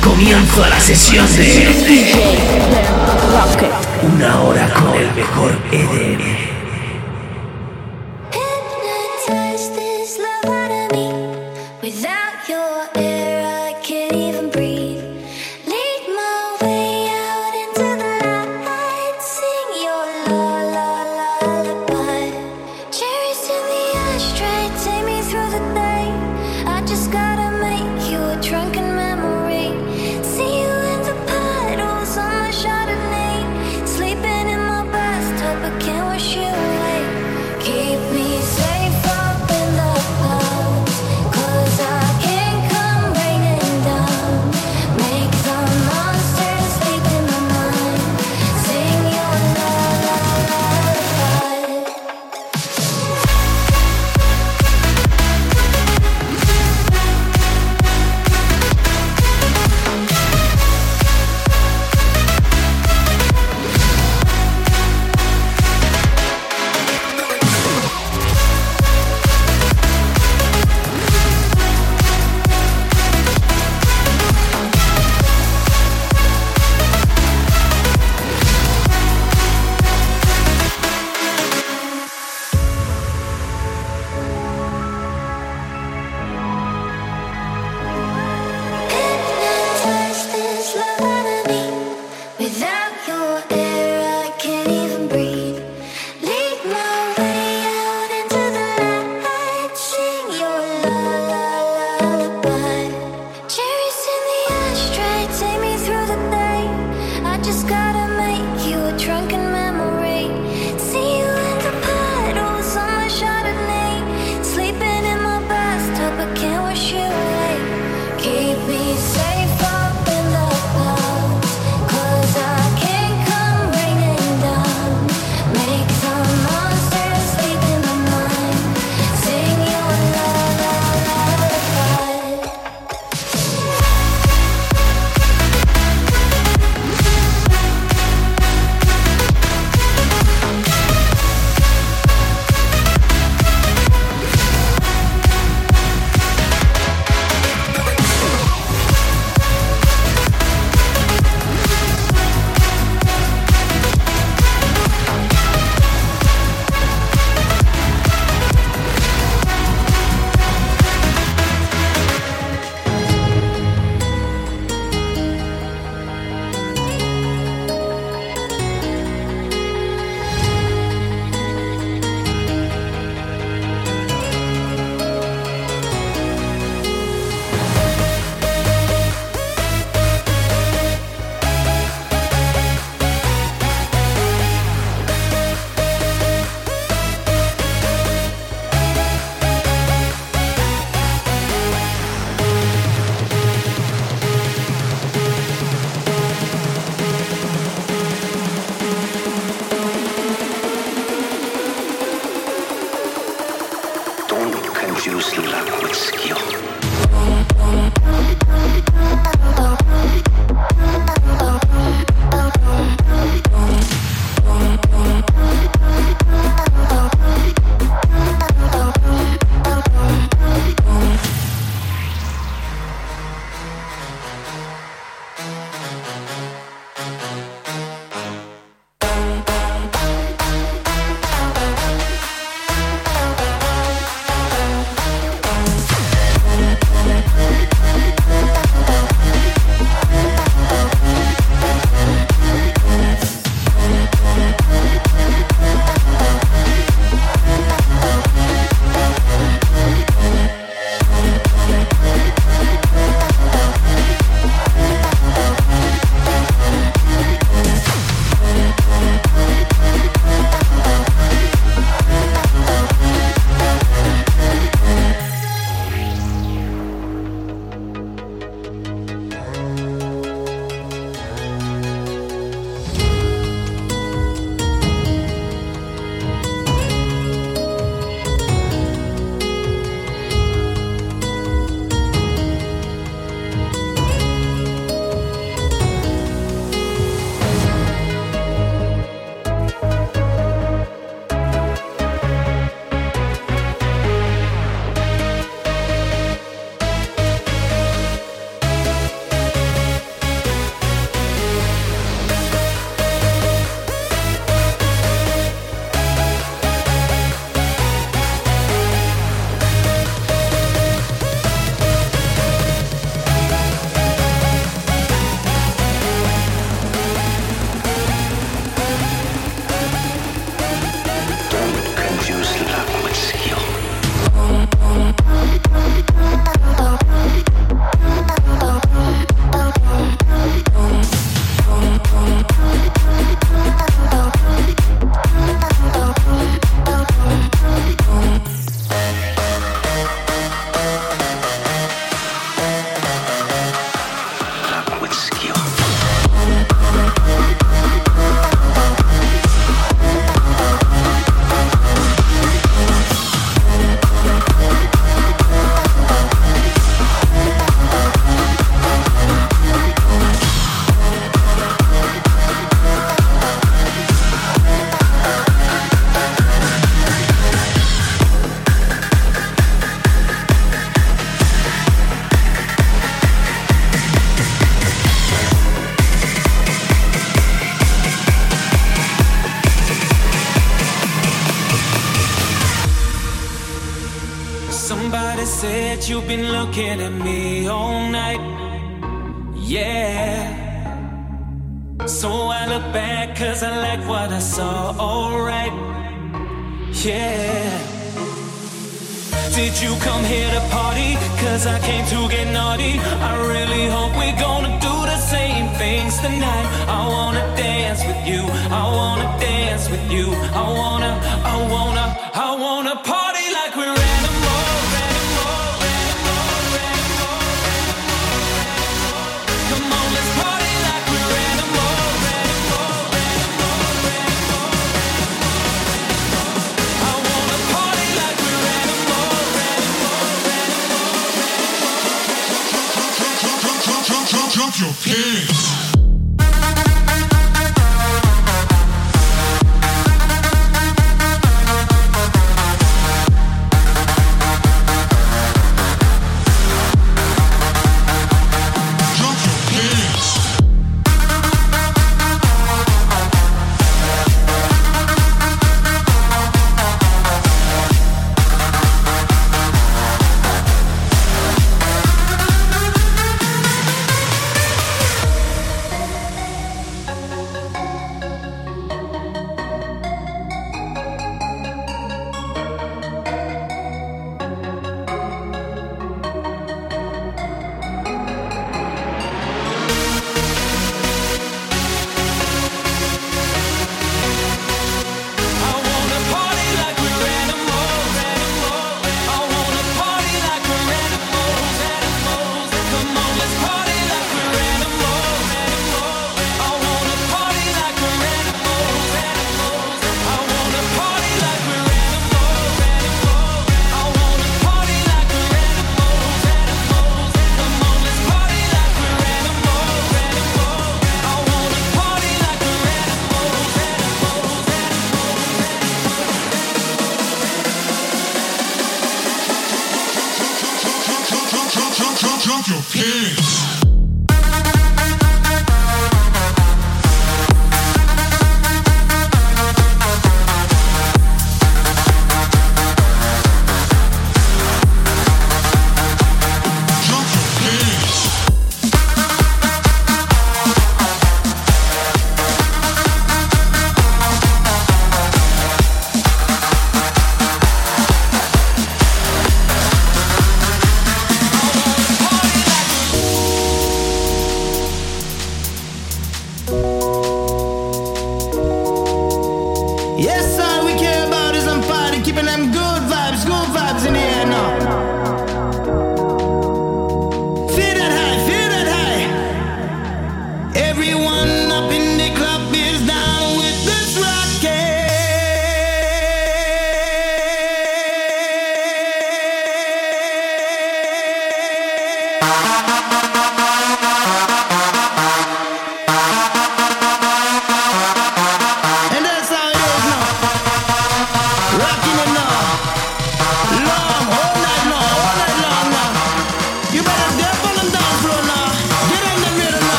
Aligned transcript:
comienzo 0.00 0.64
a 0.64 0.68
la 0.68 0.80
sesión 0.80 1.26
de 1.36 1.68
Una 4.02 4.40
hora 4.42 4.72
con 4.74 4.94
el 4.94 5.12
mejor 5.14 5.58
EDM. 5.70 6.49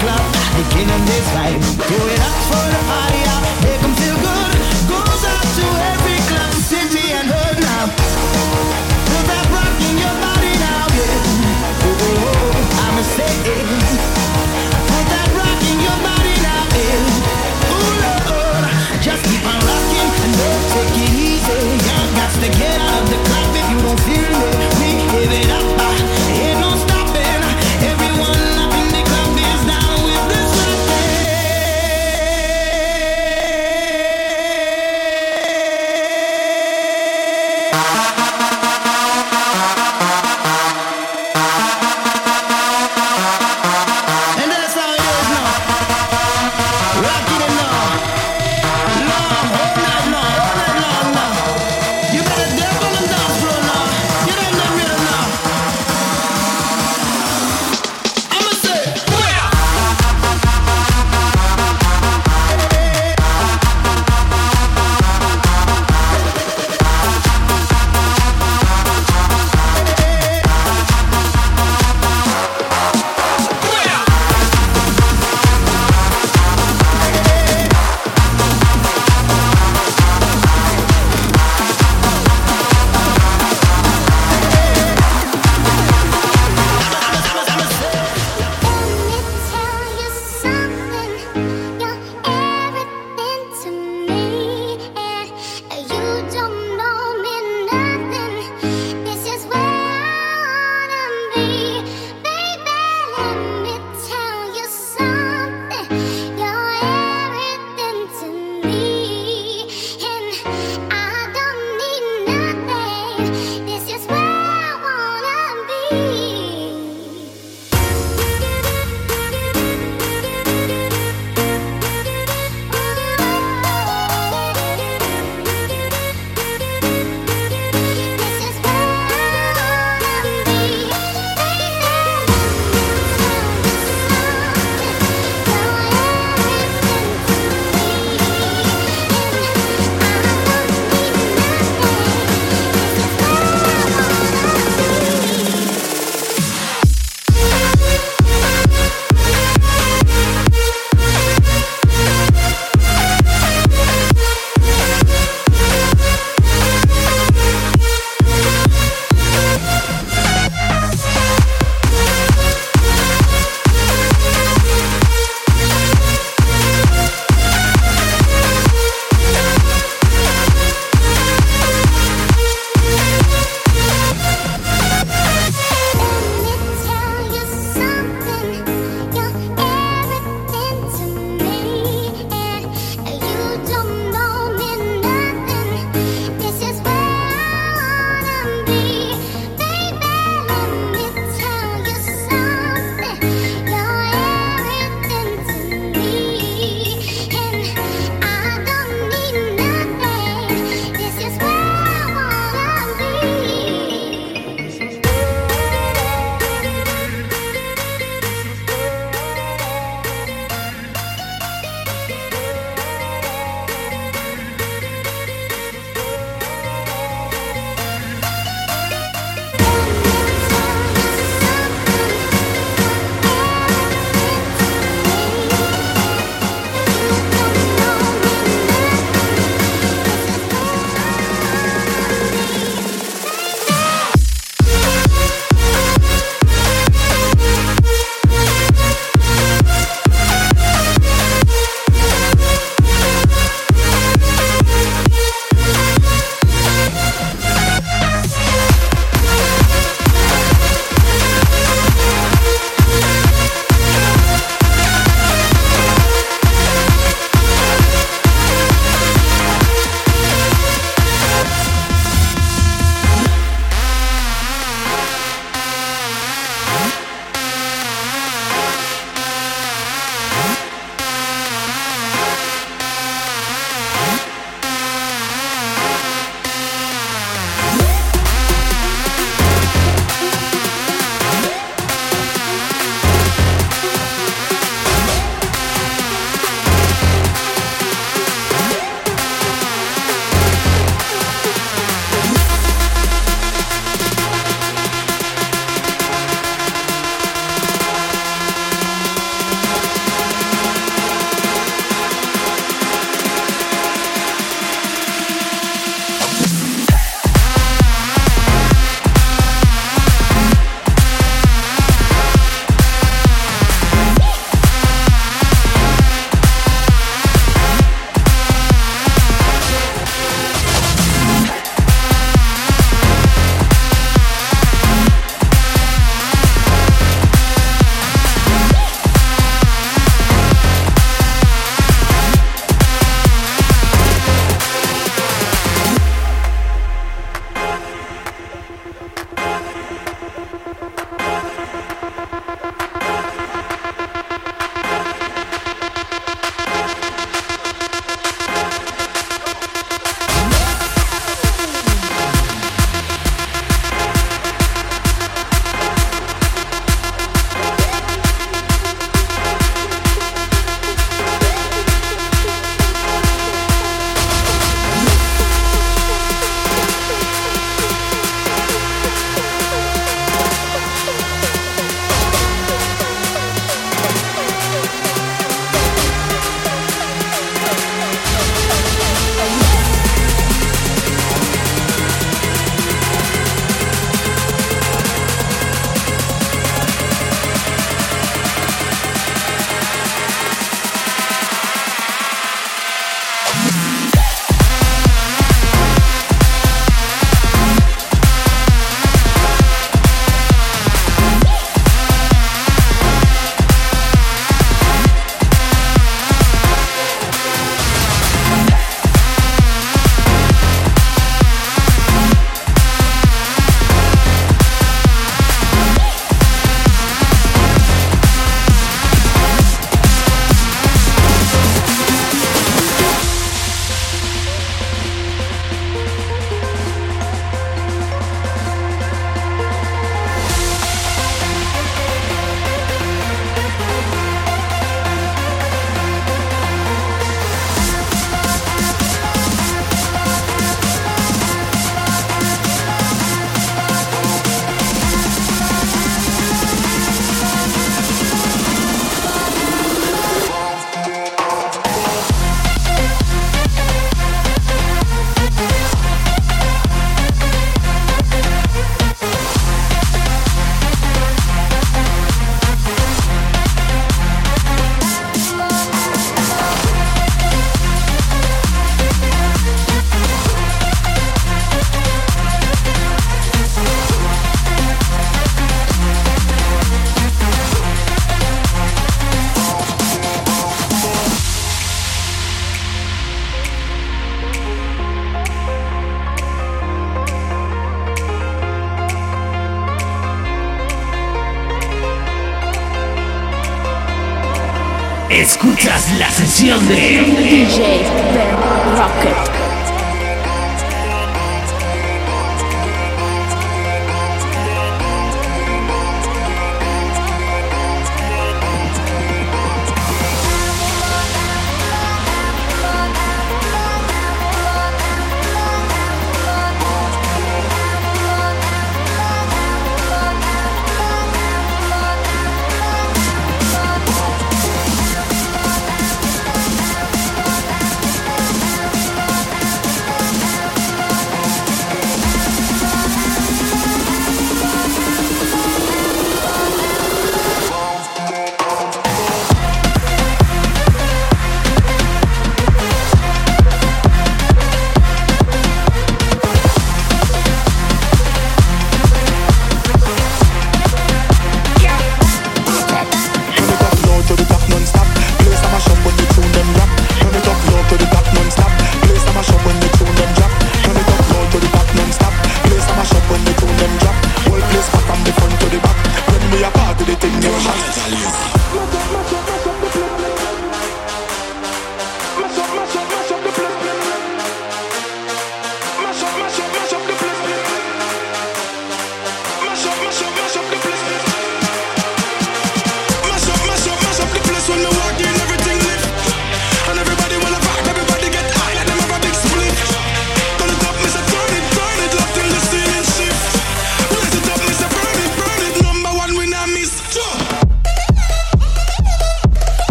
club, 0.00 0.24
beginning 0.56 1.04
this 1.04 1.26
Do 1.88 1.98
it 2.14 2.20
up 2.20 2.36
for 2.48 2.64
the 2.72 2.82
party. 2.88 3.19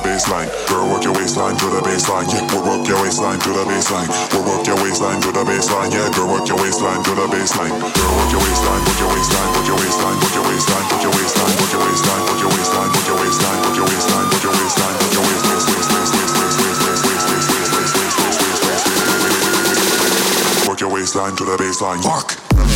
Baseline. 0.00 0.48
Girl, 0.68 0.88
work 0.88 1.04
your 1.04 1.14
waistline 1.14 1.56
to 1.56 1.66
the 1.70 1.80
baseline. 1.80 2.26
Yeah, 2.32 2.44
we'll 2.52 2.64
work 2.64 2.88
your 2.88 3.00
waistline 3.02 3.38
to 3.40 3.50
the 3.52 3.64
baseline. 3.64 4.08
We'll 4.32 4.44
work 4.44 4.66
your 4.66 4.76
waistline 4.82 5.20
to 5.20 5.30
the 5.32 5.44
baseline. 5.44 5.92
Yeah, 5.92 6.08
girl, 6.12 6.28
work 6.28 6.48
your 6.48 6.58
waistline 6.58 7.02
to 7.04 7.12
the 7.14 7.26
baseline. 7.28 7.70
Girl, 7.70 8.12
work 8.16 8.30
your 8.32 8.42
waistline, 8.42 8.82
work 8.84 8.98
your 9.00 9.10
waistline, 9.12 9.50
work 9.54 9.66
your 9.66 9.78
waistline, 9.80 10.16
work 10.20 10.34
your 10.34 10.44
waistline, 10.48 10.84
work 10.90 11.02
your 11.02 11.14
waistline, 11.14 11.54
work 11.60 11.70
your 11.70 11.82
waistline, 11.84 12.22
work 12.26 12.40
your 12.40 12.50
waistline, 12.50 12.90
work 12.90 13.06
your 13.06 13.18
waistline, 13.20 13.58
work 13.60 13.76
your 13.76 13.86
waistline, 13.90 14.26
work 14.30 14.44
your 14.44 14.54
waistline, 14.56 14.94
work 15.00 15.12
your 15.14 15.24
waist, 15.24 15.44
waist, 15.50 15.68
waist, 15.70 16.12
waist, 16.14 16.34
waist, 16.40 16.60
waist, 16.60 16.80
waist, 16.80 17.04
waist, 17.04 17.26
waist, 17.30 17.44
waist, 17.50 17.72
waist, 17.76 17.94
waist, 17.96 18.16
waist, 18.20 18.40
waist, 18.40 18.40
waist, 18.40 18.84
waist. 20.00 20.68
Work 20.68 20.80
your 20.80 20.92
waistline 20.92 21.34
to 21.36 21.44
the 21.44 21.56
baseline. 21.56 22.00
Work. 22.04 22.69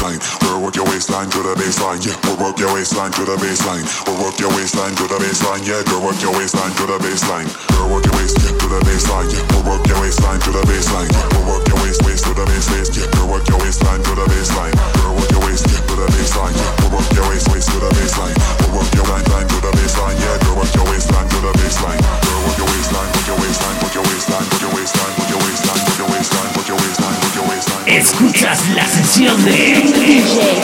To 0.00 0.06
baseline. 0.06 0.40
Girl, 0.40 0.60
work 0.62 0.76
your 0.76 0.86
waistline 0.86 1.28
to 1.30 1.42
the 1.42 1.54
baseline, 1.54 2.00
yeah. 2.04 2.16
We'll 2.24 2.38
work 2.40 2.58
your 2.58 2.72
waistline 2.72 3.12
to 3.12 3.24
the 3.24 3.36
baseline. 3.36 3.84
We'll 4.06 4.22
work 4.24 4.38
your 4.40 4.50
waistline 4.50 4.94
to 4.96 5.04
the 5.04 5.18
baseline, 5.20 5.62
yeah. 5.66 5.82
Girl, 5.84 6.02
work 6.02 6.20
your 6.22 6.32
waistline 6.32 6.72
to 6.76 6.86
the 6.86 6.98
baseline. 6.98 7.48
Girl, 7.68 7.88
work 7.90 8.04
your 8.04 8.16
waist 8.16 8.36
to 8.36 8.66
the 8.68 8.80
baseline, 8.86 9.28
yeah. 9.32 9.44
We'll 9.52 9.64
work 9.68 9.86
your 9.86 10.00
waistline 10.00 10.40
to 10.40 10.50
the 10.52 10.62
baseline, 10.64 11.10
yeah. 11.12 11.28
We'll 11.36 11.46
work 11.52 11.68
your 11.68 11.78
waist 11.84 12.00
waist 12.04 12.24
to 12.24 12.32
the 12.34 12.44
waist, 12.48 12.96
yeah. 12.96 13.06
Girl, 13.12 13.28
work 13.28 13.46
your 13.48 13.60
waistline 13.60 14.02
to 14.02 14.12
the 14.16 14.26
baseline. 14.30 14.74
Girl, 14.96 15.14
work 15.16 15.30
your 15.30 15.44
waist 15.44 15.64
to 15.68 15.94
the 15.96 16.06
baseline, 16.08 16.54
yeah. 16.56 16.70
We'll 16.80 16.92
work 16.96 17.10
your 17.12 17.26
waist 17.28 17.46
waist 17.52 17.68
to 17.70 17.78
the 17.80 17.90
baseline. 17.92 18.36
We'll 18.60 18.80
work 18.80 18.90
your 18.94 19.06
line 19.10 19.24
to 19.24 19.58
the 19.60 19.72
baseline, 19.76 20.16
yeah. 20.16 20.36
Girl, 20.40 20.56
work 20.56 20.72
your 20.74 20.86
waistline 20.88 21.28
to 21.28 21.38
the 21.44 21.52
baseline. 21.60 22.00
Girl, 22.00 22.40
work 22.46 22.56
your 22.56 22.68
waistline, 22.72 23.08
work 23.12 23.26
your 23.28 23.38
waistline, 23.40 23.76
work 23.84 23.94
your 23.94 24.04
waistline, 24.08 24.46
work 24.48 24.62
your 24.64 24.72
waistline, 24.72 25.12
work 25.18 25.28
your 25.28 25.40
waistline, 25.44 25.80
work 25.84 25.98
your 25.98 26.08
waistline, 26.08 26.50
work 26.56 26.68
your 26.68 26.78
waistline, 26.78 27.16
work 27.20 27.34
your 27.36 27.48
waistline. 27.48 27.69
Escuchas 27.86 28.68
la 28.74 28.86
sesión 28.86 29.44
de 29.44 29.52
DJ 29.52 30.62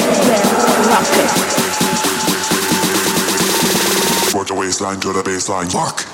Rocket. 0.84 1.66
Your 4.48 4.58
waistline 4.58 5.00
to 5.00 5.12
the 5.12 5.22
baseline. 5.22 5.72
Work. 5.74 6.04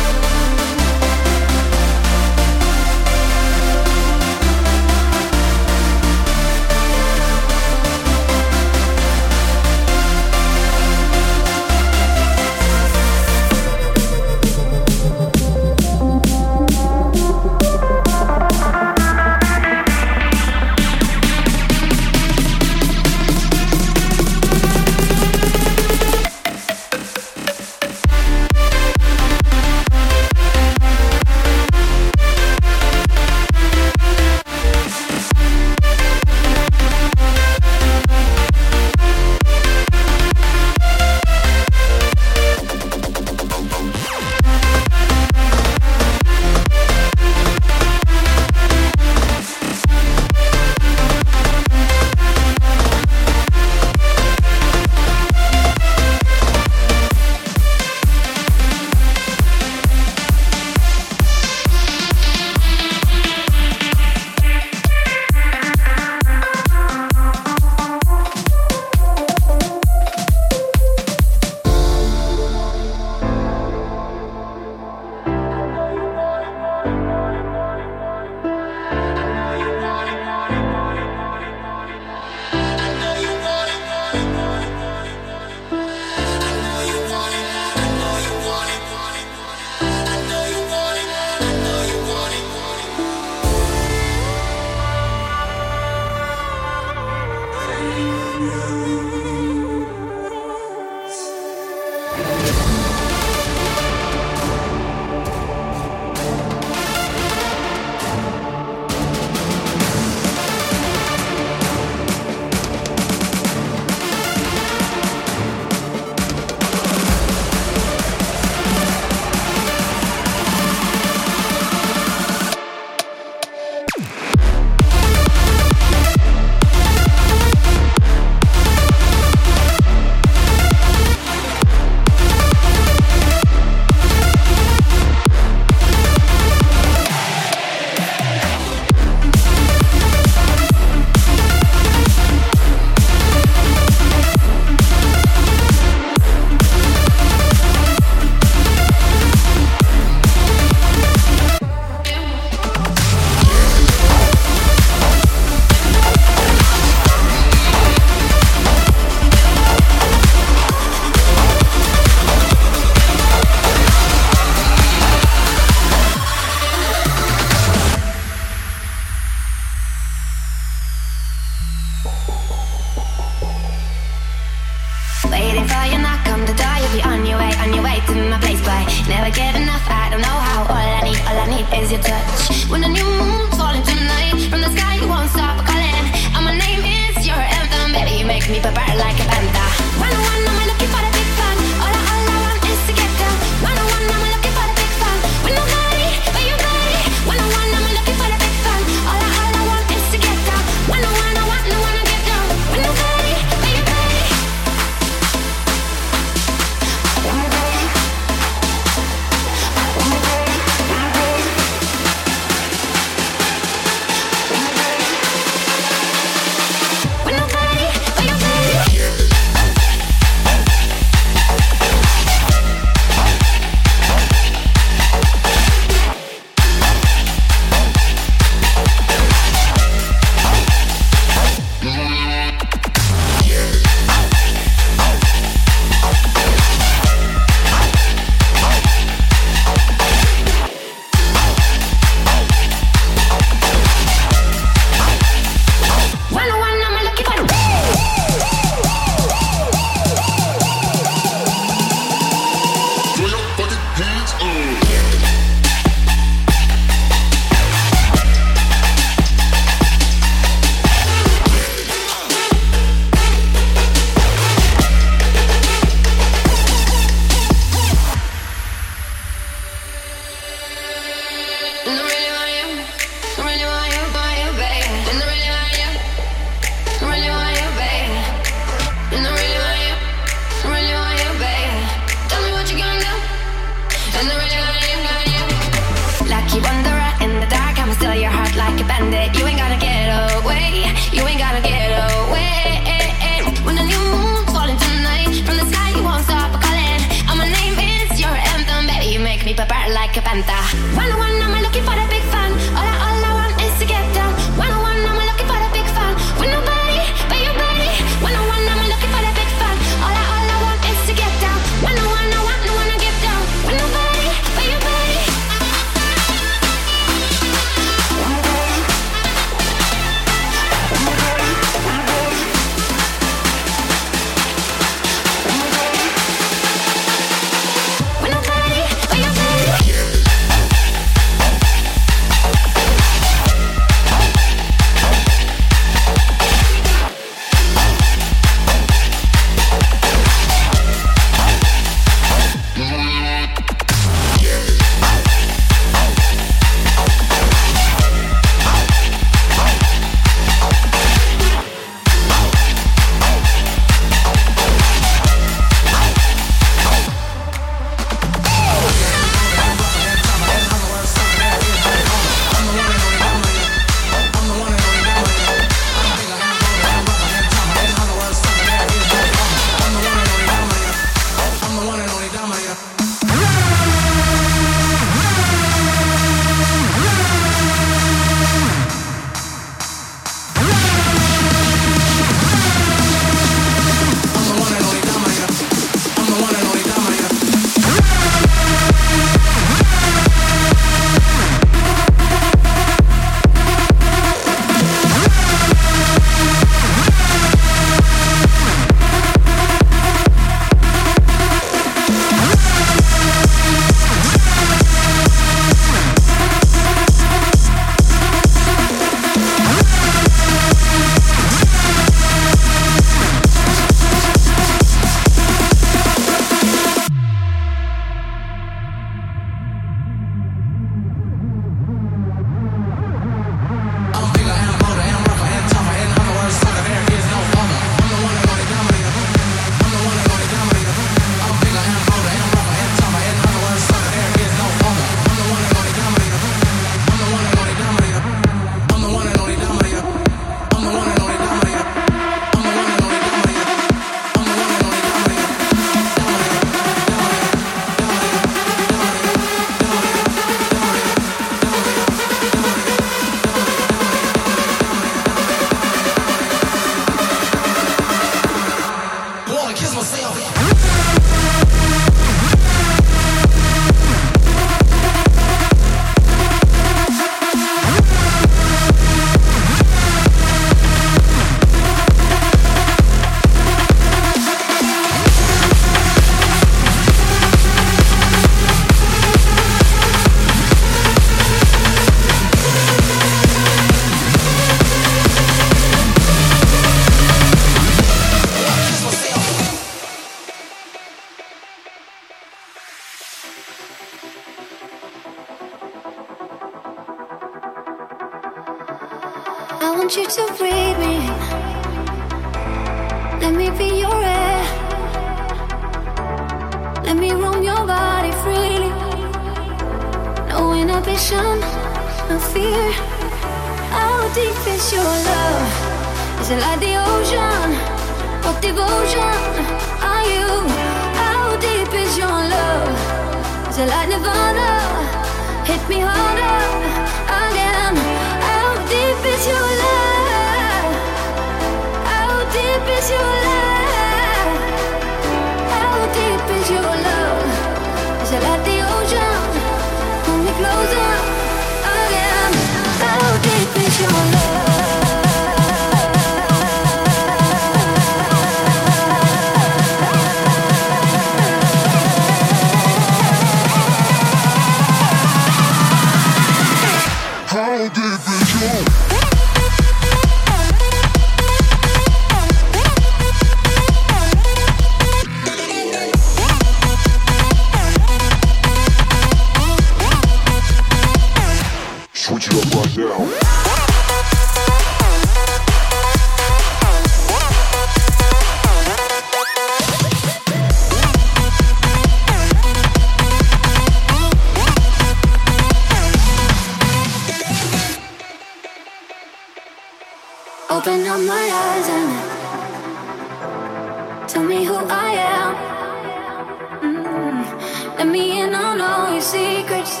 Me 598.12 598.40
in 598.40 598.54
on 598.54 598.80
all 598.80 599.12
your 599.12 599.20
secrets. 599.20 600.00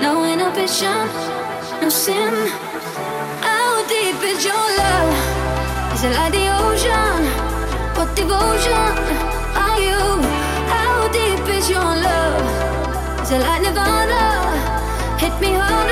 No 0.00 0.24
inhibition, 0.24 1.06
no 1.82 1.88
sin. 1.90 2.32
How 3.42 3.86
deep 3.86 4.16
is 4.24 4.42
your 4.42 4.66
love? 4.80 5.12
Is 5.92 6.04
it 6.04 6.14
like 6.16 6.32
the 6.32 6.48
ocean? 6.64 7.20
What 7.94 8.16
devotion 8.16 8.92
are 9.54 9.80
you? 9.88 10.02
How 10.72 11.08
deep 11.12 11.46
is 11.54 11.68
your 11.68 11.92
love? 12.08 13.22
Is 13.22 13.32
it 13.32 13.40
like 13.40 13.60
Nirvana? 13.60 15.18
Hit 15.18 15.38
me 15.42 15.52
harder. 15.52 15.91